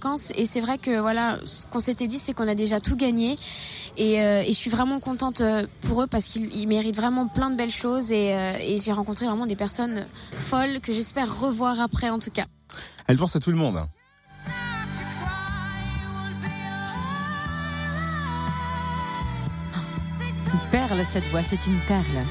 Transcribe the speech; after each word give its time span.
vacances 0.00 0.32
et 0.34 0.46
c'est 0.46 0.60
vrai 0.60 0.78
que 0.78 0.98
voilà, 0.98 1.38
ce 1.44 1.66
qu'on 1.66 1.80
s'était 1.80 2.06
dit, 2.06 2.18
c'est 2.18 2.32
qu'on 2.32 2.48
a 2.48 2.54
déjà 2.54 2.80
tout 2.80 2.96
gagné 2.96 3.38
et, 3.96 4.20
euh, 4.22 4.42
et, 4.42 4.52
je 4.52 4.56
suis 4.56 4.70
vraiment 4.70 4.98
contente 4.98 5.42
euh, 5.42 5.66
pour 5.82 6.02
eux 6.02 6.06
parce 6.06 6.26
qu'ils 6.26 6.66
méritent 6.68 6.96
vraiment 6.96 7.26
plein 7.28 7.50
de 7.50 7.56
belles 7.56 7.70
choses 7.70 8.10
et, 8.10 8.34
euh, 8.34 8.56
et 8.60 8.78
j'ai 8.78 8.92
rencontré 8.92 9.26
vraiment 9.26 9.46
des 9.46 9.56
personnes 9.56 10.06
folles 10.32 10.80
que 10.80 10.92
j'espère 10.92 11.40
revoir 11.40 11.80
après 11.80 12.08
en 12.08 12.18
tout 12.18 12.30
cas. 12.30 12.46
Elle 13.08 13.18
pense 13.18 13.36
à 13.36 13.40
tout 13.40 13.50
le 13.50 13.58
monde. 13.58 13.80
Une 20.52 20.70
perle 20.70 21.04
cette 21.04 21.24
voix, 21.30 21.42
c'est 21.42 21.66
une 21.66 21.80
perle. 21.86 22.24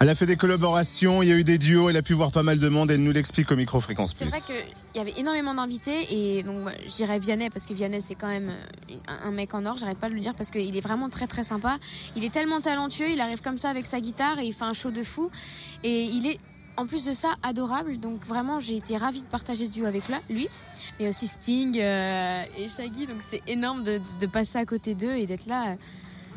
Elle 0.00 0.08
a 0.10 0.14
fait 0.14 0.26
des 0.26 0.36
collaborations, 0.36 1.22
il 1.24 1.28
y 1.28 1.32
a 1.32 1.34
eu 1.34 1.42
des 1.42 1.58
duos, 1.58 1.90
elle 1.90 1.96
a 1.96 2.02
pu 2.02 2.12
voir 2.12 2.30
pas 2.30 2.44
mal 2.44 2.60
de 2.60 2.68
monde, 2.68 2.88
elle 2.88 3.02
nous 3.02 3.10
l'explique 3.10 3.50
au 3.50 3.56
micro 3.56 3.80
fréquence 3.80 4.14
plus. 4.14 4.30
C'est 4.30 4.38
vrai 4.38 4.40
qu'il 4.40 5.00
y 5.00 5.00
avait 5.00 5.18
énormément 5.18 5.54
d'invités 5.54 6.06
et 6.10 6.44
donc 6.44 6.68
j'irais 6.86 7.18
Vianney 7.18 7.50
parce 7.50 7.66
que 7.66 7.74
Vianney 7.74 8.00
c'est 8.00 8.14
quand 8.14 8.28
même 8.28 8.50
euh, 8.50 9.16
un 9.24 9.32
mec 9.32 9.54
en 9.54 9.66
or, 9.66 9.76
j'arrête 9.76 9.98
pas 9.98 10.08
de 10.08 10.14
le 10.14 10.20
dire 10.20 10.36
parce 10.36 10.52
qu'il 10.52 10.76
est 10.76 10.80
vraiment 10.80 11.08
très 11.08 11.26
très 11.26 11.42
sympa. 11.42 11.78
Il 12.14 12.24
est 12.24 12.32
tellement 12.32 12.60
talentueux, 12.60 13.10
il 13.10 13.20
arrive 13.20 13.40
comme 13.40 13.58
ça 13.58 13.70
avec 13.70 13.86
sa 13.86 14.00
guitare 14.00 14.38
et 14.38 14.44
il 14.44 14.52
fait 14.52 14.64
un 14.64 14.72
show 14.72 14.92
de 14.92 15.02
fou 15.02 15.32
et 15.82 16.04
il 16.04 16.28
est 16.28 16.38
en 16.76 16.86
plus 16.86 17.04
de 17.04 17.12
ça 17.12 17.34
adorable 17.42 17.98
donc 17.98 18.24
vraiment 18.24 18.60
j'ai 18.60 18.76
été 18.76 18.96
ravie 18.96 19.22
de 19.22 19.26
partager 19.26 19.66
ce 19.66 19.72
duo 19.72 19.84
avec 19.84 20.04
lui 20.30 20.48
et 21.00 21.08
aussi 21.08 21.26
Sting 21.26 21.76
euh, 21.80 22.44
et 22.56 22.68
Shaggy 22.68 23.06
donc 23.06 23.16
c'est 23.18 23.42
énorme 23.48 23.82
de, 23.82 24.00
de, 24.20 24.26
passer 24.26 24.58
à 24.58 24.64
côté 24.64 24.94
d'eux 24.94 25.16
et 25.16 25.26
d'être 25.26 25.46
là. 25.46 25.74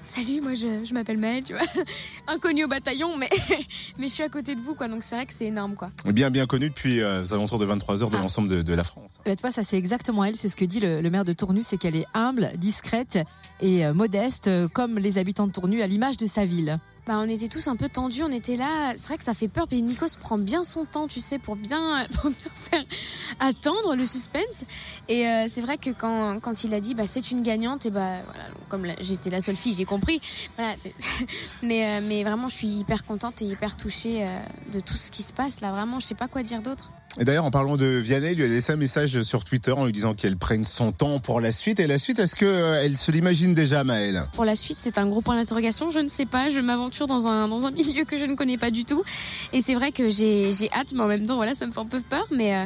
Salut, 0.03 0.41
moi 0.41 0.55
je, 0.55 0.83
je 0.83 0.93
m'appelle 0.93 1.17
Maëlle, 1.17 1.43
tu 1.43 1.53
vois. 1.53 1.61
Inconnu 2.27 2.65
au 2.65 2.67
bataillon, 2.67 3.17
mais, 3.17 3.29
mais 3.97 4.07
je 4.07 4.13
suis 4.13 4.23
à 4.23 4.29
côté 4.29 4.55
de 4.55 4.61
vous, 4.61 4.75
quoi. 4.75 4.87
Donc 4.87 5.03
c'est 5.03 5.15
vrai 5.15 5.25
que 5.25 5.33
c'est 5.33 5.45
énorme, 5.45 5.75
quoi. 5.75 5.89
Bien, 6.05 6.29
bien 6.29 6.45
connu 6.47 6.69
depuis 6.69 7.01
euh, 7.01 7.21
aux 7.21 7.33
alentours 7.33 7.59
de 7.59 7.65
23 7.65 8.03
heures 8.03 8.09
de 8.09 8.17
ah. 8.17 8.21
l'ensemble 8.21 8.47
de, 8.47 8.61
de, 8.61 8.73
la 8.73 8.83
France. 8.83 9.19
Bah, 9.25 9.35
tu 9.35 9.41
vois, 9.41 9.51
ça 9.51 9.63
c'est 9.63 9.77
exactement 9.77 10.23
elle, 10.23 10.35
c'est 10.35 10.49
ce 10.49 10.55
que 10.55 10.65
dit 10.65 10.79
le, 10.79 11.01
le 11.01 11.09
maire 11.09 11.25
de 11.25 11.33
Tournu, 11.33 11.61
c'est 11.63 11.77
qu'elle 11.77 11.95
est 11.95 12.07
humble, 12.13 12.51
discrète 12.57 13.19
et 13.61 13.85
euh, 13.85 13.93
modeste, 13.93 14.47
euh, 14.47 14.67
comme 14.67 14.97
les 14.97 15.17
habitants 15.17 15.47
de 15.47 15.51
Tournu, 15.51 15.81
à 15.81 15.87
l'image 15.87 16.17
de 16.17 16.25
sa 16.25 16.45
ville. 16.45 16.79
Bah, 17.07 17.15
on 17.17 17.27
était 17.27 17.47
tous 17.47 17.67
un 17.67 17.75
peu 17.75 17.89
tendus, 17.89 18.21
on 18.21 18.31
était 18.31 18.55
là. 18.55 18.93
C'est 18.95 19.07
vrai 19.07 19.17
que 19.17 19.23
ça 19.23 19.33
fait 19.33 19.47
peur, 19.47 19.65
mais 19.71 19.81
Nikos 19.81 20.17
prend 20.19 20.37
bien 20.37 20.63
son 20.63 20.85
temps, 20.85 21.07
tu 21.07 21.19
sais, 21.19 21.39
pour 21.39 21.55
bien, 21.55 22.05
pour 22.21 22.29
bien 22.29 22.51
faire 22.53 22.83
attendre 23.39 23.95
le 23.95 24.05
suspense. 24.05 24.65
Et 25.07 25.27
euh, 25.27 25.45
c'est 25.47 25.61
vrai 25.61 25.77
que 25.79 25.89
quand, 25.89 26.39
quand 26.39 26.63
il 26.63 26.73
a 26.75 26.79
dit, 26.79 26.93
bah, 26.93 27.07
c'est 27.07 27.31
une 27.31 27.41
gagnante, 27.41 27.87
et 27.87 27.89
bah, 27.89 28.21
voilà, 28.25 28.43
comme 28.69 28.87
j'étais 28.99 29.31
la 29.31 29.41
seule 29.41 29.55
fille, 29.55 29.73
j'ai 29.73 29.85
compris. 29.85 30.21
Voilà, 30.57 30.75
mais, 31.63 31.85
euh, 31.85 32.01
mais 32.03 32.23
vraiment, 32.23 32.49
je 32.49 32.55
suis 32.55 32.67
hyper 32.67 33.03
contente 33.03 33.41
et 33.41 33.45
hyper 33.45 33.77
touchée 33.77 34.23
euh, 34.23 34.39
de 34.71 34.79
tout 34.79 34.95
ce 34.95 35.09
qui 35.09 35.23
se 35.23 35.33
passe 35.33 35.61
là. 35.61 35.71
Vraiment, 35.71 35.99
je 35.99 36.05
sais 36.05 36.15
pas 36.15 36.27
quoi 36.27 36.43
dire 36.43 36.61
d'autre. 36.61 36.91
Et 37.19 37.25
d'ailleurs, 37.25 37.43
en 37.43 37.51
parlant 37.51 37.75
de 37.75 37.85
Vianney, 37.85 38.31
il 38.31 38.37
lui 38.37 38.45
a 38.45 38.47
laissé 38.47 38.71
un 38.71 38.77
message 38.77 39.21
sur 39.21 39.43
Twitter 39.43 39.73
en 39.73 39.85
lui 39.85 39.91
disant 39.91 40.13
qu'elle 40.13 40.37
prenne 40.37 40.63
son 40.63 40.93
temps 40.93 41.19
pour 41.19 41.41
la 41.41 41.51
suite. 41.51 41.81
Et 41.81 41.87
la 41.87 41.97
suite, 41.97 42.19
est-ce 42.19 42.35
qu'elle 42.37 42.95
se 42.95 43.11
l'imagine 43.11 43.53
déjà, 43.53 43.83
Maëlle? 43.83 44.23
Pour 44.33 44.45
la 44.45 44.55
suite, 44.55 44.77
c'est 44.79 44.97
un 44.97 45.07
gros 45.07 45.21
point 45.21 45.35
d'interrogation. 45.35 45.89
Je 45.89 45.99
ne 45.99 46.07
sais 46.07 46.25
pas. 46.25 46.47
Je 46.47 46.61
m'aventure 46.61 47.07
dans 47.07 47.27
un, 47.27 47.49
dans 47.49 47.65
un 47.65 47.71
milieu 47.71 48.05
que 48.05 48.17
je 48.17 48.23
ne 48.23 48.35
connais 48.35 48.57
pas 48.57 48.71
du 48.71 48.85
tout. 48.85 49.03
Et 49.51 49.59
c'est 49.59 49.73
vrai 49.73 49.91
que 49.91 50.09
j'ai 50.09 50.51
hâte, 50.73 50.93
mais 50.93 51.01
en 51.01 51.07
même 51.07 51.25
temps, 51.25 51.35
voilà, 51.35 51.53
ça 51.53 51.65
me 51.65 51.71
fait 51.73 51.79
un 51.79 51.85
peu 51.85 51.99
peur. 51.99 52.25
Mais, 52.31 52.55
euh, 52.55 52.65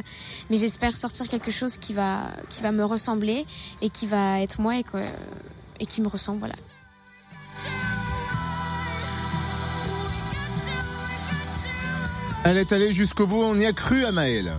mais 0.51 0.57
j'espère 0.57 0.95
sortir 0.95 1.27
quelque 1.27 1.49
chose 1.49 1.77
qui 1.79 1.93
va, 1.93 2.27
qui 2.49 2.61
va 2.61 2.71
me 2.71 2.85
ressembler 2.85 3.45
et 3.81 3.89
qui 3.89 4.05
va 4.05 4.41
être 4.41 4.61
moi 4.61 4.77
et, 4.77 4.83
que, 4.83 4.97
et 5.79 5.87
qui 5.87 6.01
me 6.01 6.07
ressemble. 6.07 6.37
Voilà. 6.39 6.55
Elle 12.47 12.59
est 12.59 12.71
allée 12.73 12.91
jusqu'au 12.91 13.25
bout, 13.25 13.41
on 13.41 13.57
y 13.57 13.65
a 13.65 13.73
cru 13.73 14.05
à 14.05 14.11
Maëlle, 14.11 14.53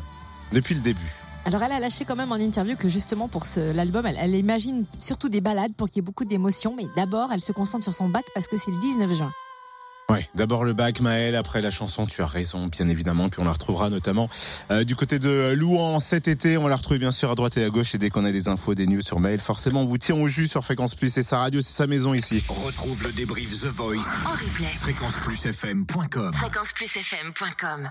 depuis 0.52 0.74
le 0.74 0.80
début. 0.80 1.14
Alors 1.44 1.62
elle 1.62 1.70
a 1.70 1.78
lâché 1.78 2.04
quand 2.04 2.16
même 2.16 2.32
en 2.32 2.34
interview 2.34 2.74
que 2.74 2.88
justement 2.88 3.28
pour 3.28 3.44
l'album, 3.74 4.04
elle, 4.06 4.34
imagine 4.34 4.86
surtout 4.98 5.28
des 5.28 5.40
balades 5.40 5.72
pour 5.72 5.86
qu'il 5.86 5.98
y 5.98 6.00
ait 6.00 6.02
beaucoup 6.02 6.24
d'émotions, 6.24 6.74
mais 6.76 6.86
d'abord 6.96 7.30
elle 7.32 7.40
se 7.40 7.52
concentre 7.52 7.84
sur 7.84 7.94
son 7.94 8.08
bac 8.08 8.24
parce 8.34 8.48
que 8.48 8.56
c'est 8.56 8.72
le 8.72 8.78
19 8.80 9.12
juin. 9.12 9.32
Ouais, 10.08 10.28
d'abord 10.36 10.64
le 10.64 10.72
bac 10.72 11.00
Maël, 11.00 11.34
après 11.34 11.60
la 11.60 11.70
chanson, 11.70 12.06
tu 12.06 12.22
as 12.22 12.26
raison, 12.26 12.68
bien 12.68 12.86
évidemment, 12.86 13.28
puis 13.28 13.40
on 13.40 13.44
la 13.44 13.50
retrouvera 13.50 13.90
notamment 13.90 14.30
euh, 14.70 14.84
du 14.84 14.94
côté 14.94 15.18
de 15.18 15.52
Louan 15.56 15.98
cet 15.98 16.28
été, 16.28 16.56
on 16.56 16.68
la 16.68 16.76
retrouve 16.76 16.98
bien 16.98 17.10
sûr 17.10 17.28
à 17.32 17.34
droite 17.34 17.56
et 17.56 17.64
à 17.64 17.70
gauche 17.70 17.92
et 17.96 17.98
dès 17.98 18.08
qu'on 18.08 18.24
a 18.24 18.30
des 18.30 18.48
infos, 18.48 18.76
des 18.76 18.86
news 18.86 19.00
sur 19.00 19.18
Maël, 19.18 19.40
forcément 19.40 19.82
on 19.82 19.86
vous 19.86 19.98
tient 19.98 20.14
au 20.14 20.28
jus 20.28 20.46
sur 20.46 20.62
Fréquence 20.62 20.94
Plus 20.94 21.16
et 21.18 21.24
sa 21.24 21.38
radio, 21.38 21.60
c'est 21.60 21.72
sa 21.72 21.88
maison 21.88 22.14
ici. 22.14 22.44
retrouve 22.48 23.02
le 23.02 23.10
débrief 23.10 23.60
The 23.62 23.66
Voice 23.66 24.06
en 24.26 24.30
replay. 24.30 24.72
Fréquenceplusfm.com. 24.74 26.34
Fréquenceplusfm.com. 26.34 27.90